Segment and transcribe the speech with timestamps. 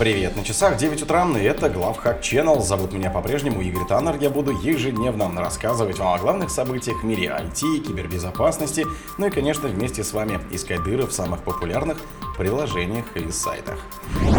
[0.00, 2.62] Привет, на часах 9 утра, и это Главхак Channel.
[2.62, 4.16] Зовут меня по-прежнему Игорь Таннер.
[4.18, 8.86] Я буду ежедневно рассказывать вам о главных событиях в мире IT, кибербезопасности,
[9.18, 11.98] ну и, конечно, вместе с вами искать дыры в самых популярных
[12.38, 13.78] приложениях и сайтах.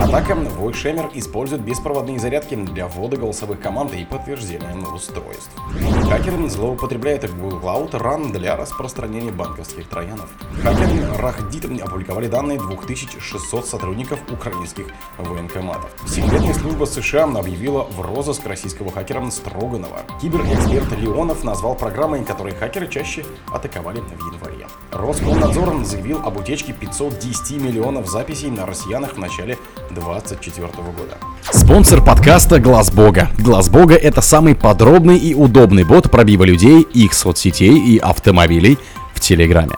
[0.03, 5.51] Атака Voidshimmer использует беспроводные зарядки для ввода голосовых команд и подтверждения устройств.
[6.09, 10.29] Хакеры злоупотребляют Google Cloud Run для распространения банковских троянов.
[10.63, 14.87] Хакеры Рахдит опубликовали данные 2600 сотрудников украинских
[15.51, 15.89] военкоматов.
[16.07, 20.01] Секретная служба США объявила в розыск российского хакера Строганова.
[20.21, 23.23] Киберэксперт Леонов назвал программой, которые хакеры чаще
[23.53, 24.67] атаковали в январе.
[24.91, 29.57] Роскомнадзор заявил об утечке 510 миллионов записей на россиянах в начале
[29.91, 31.17] 2024 года.
[31.51, 33.29] Спонсор подкаста Глаз Бога.
[33.37, 38.77] Глаз Бога это самый подробный и удобный бот пробива людей, их соцсетей и автомобилей
[39.21, 39.75] Телеграме.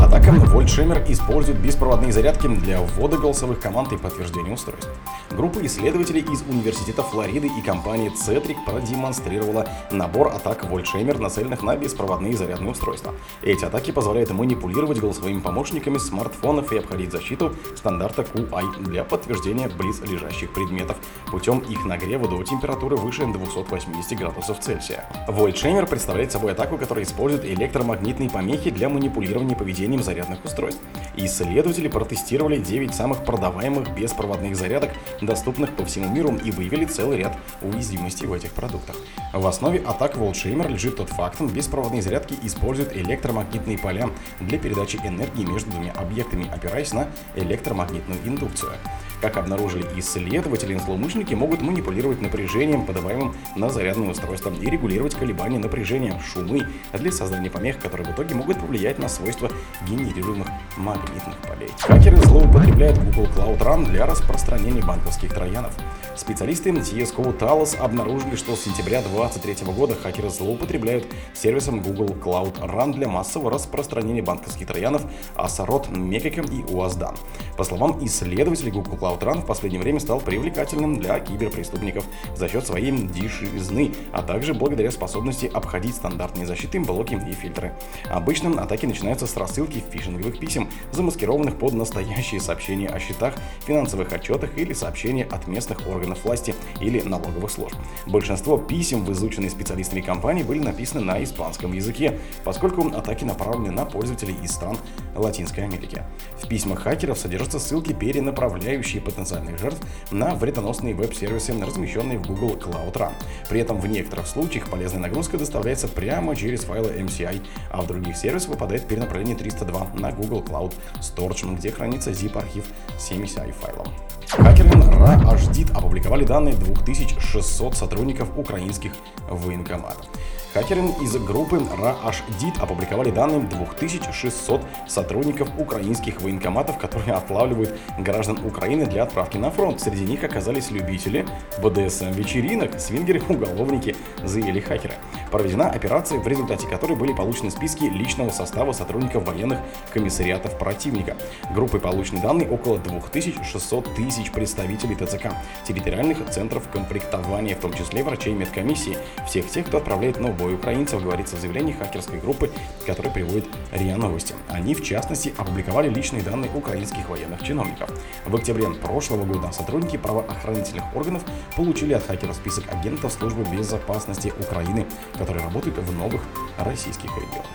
[0.00, 4.88] Атака Вольтшемер использует беспроводные зарядки для ввода голосовых команд и подтверждения устройств.
[5.30, 12.36] Группа исследователей из Университета Флориды и компании Cetric продемонстрировала набор атак Вольтшемер, нацеленных на беспроводные
[12.36, 13.12] зарядные устройства.
[13.42, 20.52] Эти атаки позволяют манипулировать голосовыми помощниками смартфонов и обходить защиту стандарта QI для подтверждения близлежащих
[20.52, 20.96] предметов
[21.30, 25.04] путем их нагрева до температуры выше 280 градусов Цельсия.
[25.26, 30.80] Вольтшемер представляет собой атаку, которая использует электромагнитные помехи для манипулирования поведением поведением зарядных устройств.
[31.16, 37.36] Исследователи протестировали 9 самых продаваемых беспроводных зарядок, доступных по всему миру, и выявили целый ряд
[37.62, 38.96] уязвимостей в этих продуктах.
[39.32, 44.08] В основе атак Волшеймер лежит тот факт, что беспроводные зарядки используют электромагнитные поля
[44.40, 48.72] для передачи энергии между двумя объектами, опираясь на электромагнитную индукцию.
[49.20, 56.20] Как обнаружили исследователи, злоумышленники могут манипулировать напряжением, подаваемым на зарядное устройство, и регулировать колебания напряжения,
[56.32, 59.50] шумы для создания помех, которые в итоге могут повлиять на свойства
[59.88, 61.70] генерируемых магнитных полей.
[61.78, 65.72] Хакеры злоупотребляют Google Cloud Run для распространения банковских троянов.
[66.16, 72.92] Специалисты CSGO Talos обнаружили, что с сентября 2023 года хакеры злоупотребляют сервисом Google Cloud Run
[72.92, 75.02] для массового распространения банковских троянов
[75.36, 77.16] Asaroth, Mekicam и Uazdan.
[77.58, 82.04] По словам исследователей, Google Cloud Run в последнее время стал привлекательным для киберпреступников
[82.36, 87.72] за счет своей дешевизны, а также благодаря способности обходить стандартные защиты, блоки и фильтры.
[88.08, 93.34] Обычно атаки начинаются с рассылки фишинговых писем, замаскированных под настоящие сообщения о счетах,
[93.66, 97.74] финансовых отчетах или сообщения от местных органов власти или налоговых служб.
[98.06, 99.12] Большинство писем в
[99.48, 104.78] специалистами компании были написаны на испанском языке, поскольку атаки направлены на пользователей из стран
[105.16, 106.04] Латинской Америки.
[106.40, 107.18] В письмах хакеров
[107.48, 113.12] содержатся ссылки, перенаправляющие потенциальных жертв на вредоносные веб-сервисы, размещенные в Google Cloud Run.
[113.48, 118.16] При этом в некоторых случаях полезная нагрузка доставляется прямо через файлы MCI, а в других
[118.16, 122.64] сервисах выпадает перенаправление 302 на Google Cloud Storage, где хранится zip-архив
[122.98, 123.88] с MCI файлом.
[124.28, 128.92] Хакеры RAHDIT опубликовали данные 2600 сотрудников украинских
[129.28, 130.04] военкоматов.
[130.52, 139.04] Хакеры из группы RAHDIT опубликовали данные 2600 сотрудников украинских военкоматов, которые отлавливают граждан Украины для
[139.04, 139.80] отправки на фронт.
[139.80, 141.26] Среди них оказались любители
[141.62, 143.94] БДСМ-вечеринок, свингеры, уголовники,
[144.24, 144.94] заявили хакеры.
[145.30, 149.60] Проведена операция, в результате которой были получены списки личного состава сотрудников военных
[149.92, 151.16] комиссариатов противника.
[151.54, 155.32] Группой получены данные около 2600 тысяч представителей ТЦК,
[155.66, 161.02] территориальных центров комплектования, в том числе врачей медкомиссии, всех тех, кто отправляет на бой украинцев,
[161.02, 162.50] говорится в заявлении хакерской группы,
[162.86, 164.34] которая приводит РИА Новости.
[164.48, 167.90] Они, в частности, опубликовали личные данные украинских военных чиновников.
[168.26, 171.22] В октябре прошлого года сотрудники правоохранительных органов
[171.56, 174.86] получили от хакера список агентов службы безопасности Украины,
[175.16, 176.22] которые работают в новых
[176.58, 177.46] российских регионах.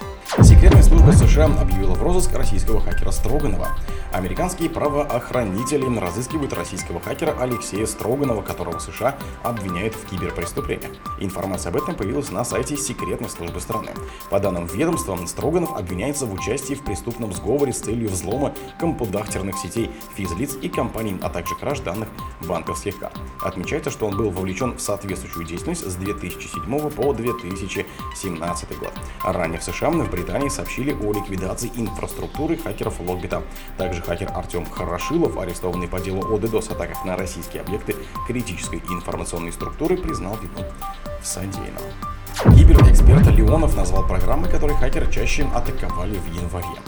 [0.41, 3.68] Секретная служба США объявила в розыск российского хакера Строганова.
[4.12, 10.91] Американские правоохранители разыскивают российского хакера Алексея Строганова, которого США обвиняют в киберпреступлениях.
[11.19, 13.91] Информация об этом появилась на сайте секретной службы страны.
[14.30, 19.90] По данным ведомства, Строганов обвиняется в участии в преступном сговоре с целью взлома компудахтерных сетей,
[20.16, 22.09] физлиц и компаний, а также краж данных
[22.42, 23.18] банковских карт.
[23.42, 28.94] Отмечается, что он был вовлечен в соответствующую деятельность с 2007 по 2017 год.
[29.24, 33.44] Ранее в США в Британии сообщили о ликвидации инфраструктуры хакеров Логбита.
[33.77, 37.95] Также хакер Артем Хорошилов, арестованный по делу о DDoS-атаках на российские объекты
[38.28, 40.66] критической информационной структуры, признал вину
[41.22, 41.84] в содеянном.
[42.56, 46.80] Киберэксперт Леонов назвал программы, которые хакеры чаще атаковали в январе.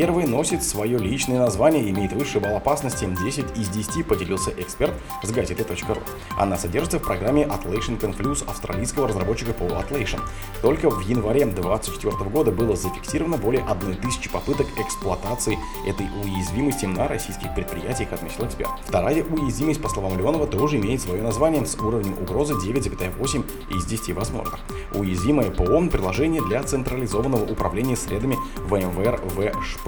[0.00, 4.94] Первый носит свое личное название и имеет высший балл опасности 10 из 10, поделился эксперт
[5.22, 6.00] с газеты.ру.
[6.38, 10.22] Она содержится в программе Atlassian Confluence австралийского разработчика по Atlassian.
[10.62, 17.54] Только в январе 2024 года было зафиксировано более 1000 попыток эксплуатации этой уязвимости на российских
[17.54, 18.70] предприятиях, отметил эксперт.
[18.86, 24.14] Вторая уязвимость, по словам Леонова, тоже имеет свое название с уровнем угрозы 9,8 из 10
[24.14, 24.60] возможных.
[24.94, 29.20] Уязвимое ПО– приложение для централизованного управления средами VMware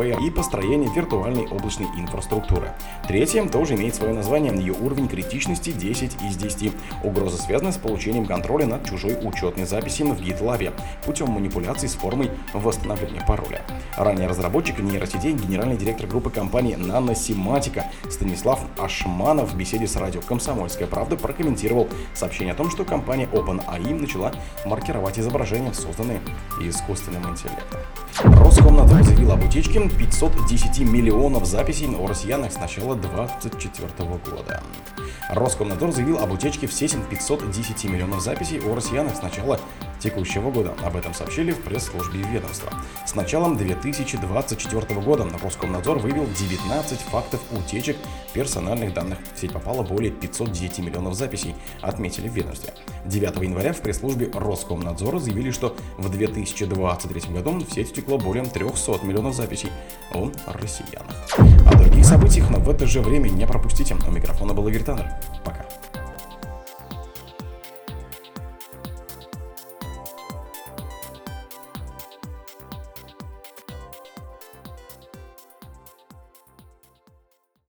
[0.02, 2.72] VSphere и построения виртуальной облачной инфраструктуры.
[3.06, 6.72] Третье тоже имеет свое название, ее уровень критичности 10 из 10.
[7.04, 10.72] Угроза связана с получением контроля над чужой учетной записью в GitLab
[11.04, 13.62] путем манипуляций с формой восстановления пароля.
[13.96, 20.86] Ранее разработчик нейросетей, генеральный директор группы компании Наносематика Станислав Ашманов в беседе с радио «Комсомольская
[20.86, 24.32] правда» прокомментировал сообщение о том, что компания OpenAI начала
[24.64, 26.20] маркировать изображения, созданные
[26.60, 27.80] искусственным интеллектом.
[28.24, 34.62] Роскомнадзор заявил об утечке 510 миллионов записей о россиянах с начала 2024 года.
[35.28, 39.60] Роскомнадзор заявил об утечке в сеть 510 миллионов записей о россиянах с начала
[40.02, 40.74] текущего года.
[40.82, 42.72] Об этом сообщили в пресс-службе ведомства.
[43.06, 47.96] С началом 2024 года Роскомнадзор вывел 19 фактов утечек
[48.34, 49.18] персональных данных.
[49.34, 52.74] В сеть попало более 510 миллионов записей, отметили в ведомстве.
[53.06, 59.04] 9 января в пресс-службе Роскомнадзора заявили, что в 2023 году в сеть утекло более 300
[59.04, 59.70] миллионов записей
[60.12, 61.16] о россиянах.
[61.66, 63.96] О других событиях, но в это же время не пропустите.
[64.06, 65.08] У микрофона был Игорь Таннер.